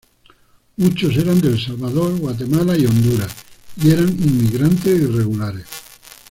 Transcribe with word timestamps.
Muchos 0.77 1.15
eran 1.15 1.39
de 1.41 1.49
El 1.49 1.59
Salvador, 1.63 2.17
Guatemala 2.17 2.75
y 2.75 2.87
Honduras, 2.87 3.31
y 3.79 3.91
eran 3.91 4.07
inmigrantes 4.09 4.99
irregulares. 4.99 5.65